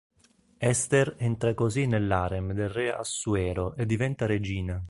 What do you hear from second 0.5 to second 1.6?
Ester entra